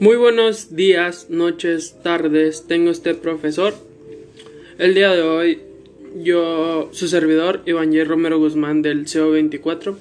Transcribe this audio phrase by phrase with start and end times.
[0.00, 3.74] Muy buenos días, noches, tardes, tengo este profesor.
[4.78, 5.60] El día de hoy,
[6.22, 8.04] yo, su servidor, Iván J.
[8.04, 9.96] Romero Guzmán del CO24,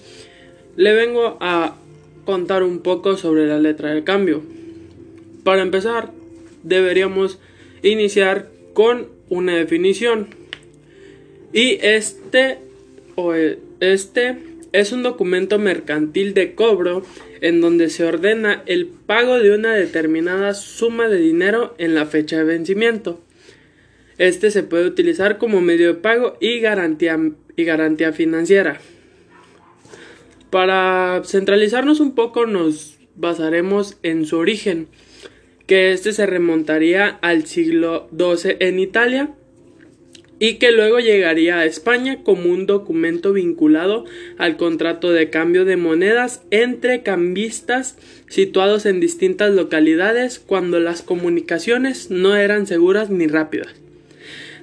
[0.75, 1.75] le vengo a
[2.25, 4.43] contar un poco sobre la letra de cambio.
[5.43, 6.11] Para empezar,
[6.63, 7.39] deberíamos
[7.81, 10.27] iniciar con una definición.
[11.53, 12.59] Y este
[13.15, 13.33] o
[13.79, 14.37] este
[14.71, 17.03] es un documento mercantil de cobro
[17.41, 22.37] en donde se ordena el pago de una determinada suma de dinero en la fecha
[22.37, 23.21] de vencimiento.
[24.17, 27.19] Este se puede utilizar como medio de pago y garantía,
[27.55, 28.79] y garantía financiera.
[30.49, 34.87] Para centralizarnos un poco nos basaremos en su origen,
[35.67, 39.35] que este se remontaría al siglo XII en Italia
[40.39, 44.05] y que luego llegaría a España como un documento vinculado
[44.37, 52.11] al contrato de cambio de monedas entre cambistas situados en distintas localidades cuando las comunicaciones
[52.11, 53.73] no eran seguras ni rápidas.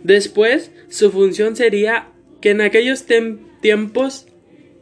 [0.02, 2.08] Después, su función sería
[2.40, 3.04] que en aquellos
[3.60, 4.26] tiempos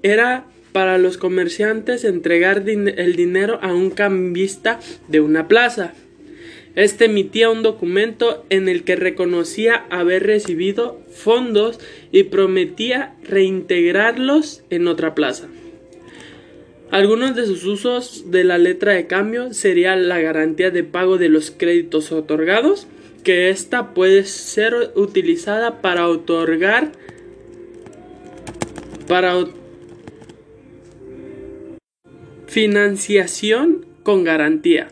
[0.03, 5.95] era para los comerciantes entregar el dinero a un cambista de una plaza.
[6.75, 11.79] Este emitía un documento en el que reconocía haber recibido fondos
[12.13, 15.49] y prometía reintegrarlos en otra plaza.
[16.91, 21.29] Algunos de sus usos de la letra de cambio sería la garantía de pago de
[21.29, 22.87] los créditos otorgados,
[23.23, 26.93] que ésta puede ser utilizada para otorgar
[29.07, 29.47] para
[32.47, 34.89] financiación con garantía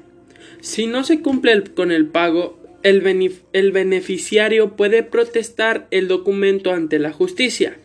[0.60, 3.00] si no se cumple con el pago, el,
[3.72, 7.78] beneficiario puede protestar el documento ante la justicia.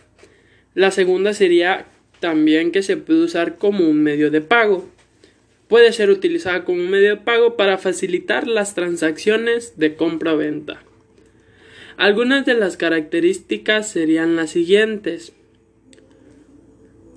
[0.74, 1.88] La segunda sería
[2.20, 4.90] también que se puede usar como un medio de pago.
[5.68, 10.84] Puede ser utilizada como un medio de pago para facilitar las transacciones de compra-venta.
[11.98, 15.34] Algunas de las características serían las siguientes.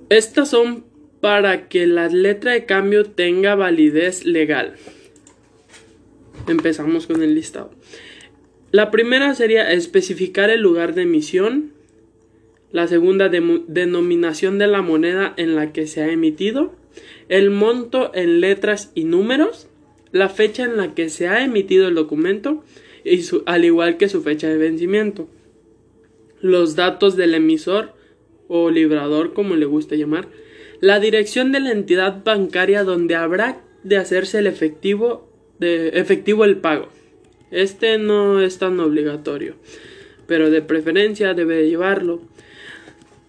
[0.09, 0.85] Estas son
[1.19, 4.75] para que la letra de cambio tenga validez legal
[6.51, 7.71] empezamos con el listado.
[8.71, 11.71] La primera sería especificar el lugar de emisión.
[12.71, 16.75] La segunda, denominación de la moneda en la que se ha emitido.
[17.29, 19.67] El monto en letras y números.
[20.11, 22.63] La fecha en la que se ha emitido el documento.
[23.03, 25.27] Y al igual que su fecha de vencimiento.
[26.41, 27.93] Los datos del emisor
[28.47, 30.27] o librador, como le gusta llamar.
[30.79, 35.28] La dirección de la entidad bancaria donde habrá de hacerse el efectivo
[35.59, 36.89] de efectivo el pago.
[37.51, 39.55] Este no es tan obligatorio,
[40.27, 42.21] pero de preferencia debe llevarlo.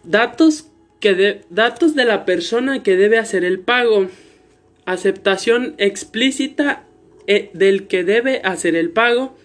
[0.04, 0.70] Datos
[1.00, 4.08] que de, datos de la persona que debe hacer el pago.
[4.84, 6.84] Aceptación explícita
[7.26, 9.36] eh, del que debe hacer el pago.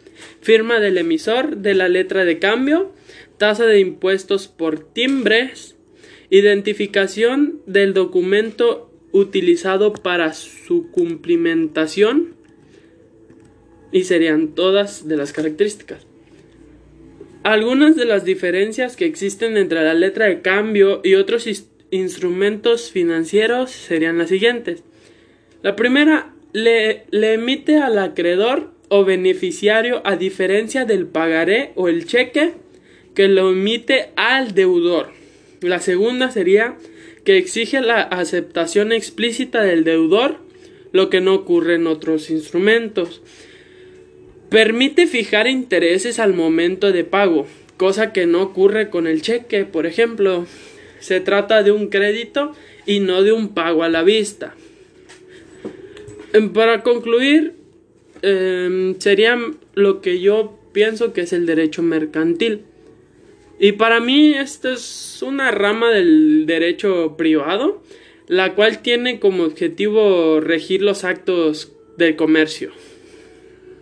[0.41, 2.93] Firma del emisor de la letra de cambio.
[3.37, 5.75] Tasa de impuestos por timbres.
[6.29, 12.35] Identificación del documento utilizado para su cumplimentación
[13.95, 16.05] y serían todas de las características.
[17.43, 21.47] Algunas de las diferencias que existen entre la letra de cambio y otros
[21.91, 24.83] instrumentos financieros serían las siguientes.
[25.61, 32.05] La primera le, le emite al acreedor o beneficiario a diferencia del pagaré o el
[32.05, 32.51] cheque
[33.13, 35.13] que lo emite al deudor.
[35.61, 36.75] La segunda sería
[37.23, 40.39] que exige la aceptación explícita del deudor,
[40.91, 43.21] lo que no ocurre en otros instrumentos.
[44.55, 47.45] Permite fijar intereses al momento de pago,
[47.75, 50.47] cosa que no ocurre con el cheque, por ejemplo.
[50.99, 52.53] Se trata de un crédito
[52.85, 54.55] y no de un pago a la vista.
[56.31, 57.51] Em, para concluir,
[58.21, 59.37] em, sería
[59.73, 62.61] lo que yo pienso que es el derecho mercantil.
[63.59, 67.83] Y para mí esta es una rama del derecho privado,
[68.29, 72.71] la cual tiene como objetivo regir los actos del comercio.